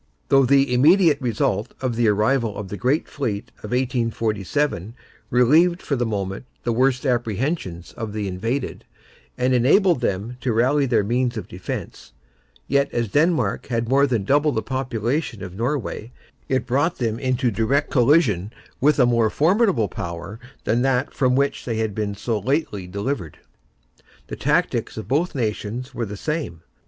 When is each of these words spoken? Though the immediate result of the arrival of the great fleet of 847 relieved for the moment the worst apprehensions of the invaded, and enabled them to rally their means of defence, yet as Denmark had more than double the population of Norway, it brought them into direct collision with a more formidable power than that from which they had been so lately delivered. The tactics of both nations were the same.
Though 0.29 0.47
the 0.47 0.73
immediate 0.73 1.21
result 1.21 1.75
of 1.79 1.95
the 1.95 2.07
arrival 2.07 2.57
of 2.57 2.69
the 2.69 2.75
great 2.75 3.07
fleet 3.07 3.51
of 3.61 3.71
847 3.71 4.95
relieved 5.29 5.79
for 5.79 5.95
the 5.95 6.07
moment 6.07 6.45
the 6.63 6.73
worst 6.73 7.05
apprehensions 7.05 7.93
of 7.93 8.11
the 8.11 8.27
invaded, 8.27 8.83
and 9.37 9.53
enabled 9.53 10.01
them 10.01 10.37
to 10.41 10.53
rally 10.53 10.87
their 10.87 11.03
means 11.03 11.37
of 11.37 11.47
defence, 11.47 12.13
yet 12.67 12.91
as 12.91 13.09
Denmark 13.09 13.67
had 13.67 13.87
more 13.87 14.07
than 14.07 14.23
double 14.23 14.51
the 14.51 14.63
population 14.63 15.43
of 15.43 15.53
Norway, 15.53 16.11
it 16.49 16.65
brought 16.65 16.95
them 16.97 17.19
into 17.19 17.51
direct 17.51 17.91
collision 17.91 18.51
with 18.79 18.97
a 18.97 19.05
more 19.05 19.29
formidable 19.29 19.87
power 19.87 20.39
than 20.63 20.81
that 20.81 21.13
from 21.13 21.35
which 21.35 21.63
they 21.63 21.77
had 21.77 21.93
been 21.93 22.15
so 22.15 22.39
lately 22.39 22.87
delivered. 22.87 23.37
The 24.29 24.35
tactics 24.35 24.97
of 24.97 25.07
both 25.07 25.35
nations 25.35 25.93
were 25.93 26.07
the 26.07 26.17
same. 26.17 26.63